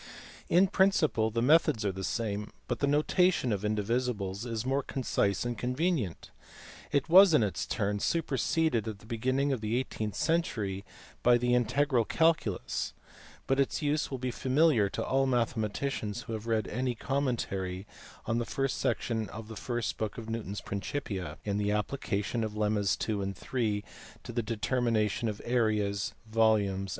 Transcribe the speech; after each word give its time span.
In 0.49 0.65
principle 0.65 1.29
the 1.29 1.43
methods 1.43 1.85
are 1.85 1.91
the 1.91 2.03
same, 2.03 2.49
but 2.67 2.79
the 2.79 2.87
notation 2.87 3.51
of 3.51 3.61
indivisibles 3.61 4.47
is 4.47 4.65
more 4.65 4.81
concise 4.81 5.45
and 5.45 5.55
convenient. 5.55 6.31
It 6.91 7.07
was 7.07 7.35
in 7.35 7.43
its 7.43 7.67
turn 7.67 7.99
superseded 7.99 8.87
at 8.87 8.97
the 8.97 9.05
beginning 9.05 9.51
of 9.51 9.61
the 9.61 9.77
eighteenth 9.77 10.15
century 10.15 10.83
by 11.21 11.37
the 11.37 11.53
integral 11.53 12.03
calculus, 12.03 12.93
but 13.45 13.59
its 13.59 13.83
use 13.83 14.09
will 14.09 14.17
be 14.17 14.31
familiar 14.31 14.89
to 14.89 15.05
all 15.05 15.27
mathematicians 15.27 16.23
who 16.23 16.33
have 16.33 16.47
read 16.47 16.67
any 16.67 16.95
commentary 16.95 17.85
on 18.25 18.39
the 18.39 18.43
first 18.43 18.79
section 18.79 19.29
of 19.29 19.49
the 19.49 19.55
first 19.55 19.97
book 19.97 20.17
of 20.17 20.27
Newton 20.31 20.53
s 20.53 20.61
Principia 20.61 21.37
in 21.43 21.57
the 21.59 21.69
appli 21.69 22.01
cation 22.01 22.43
of 22.43 22.53
lemmas 22.57 22.97
2 22.97 23.21
and 23.21 23.37
3 23.37 23.83
to 24.23 24.31
the 24.31 24.41
determination 24.41 25.29
of 25.29 25.43
areas, 25.45 26.15
volumes, 26.25 26.89
&c. 26.89 26.89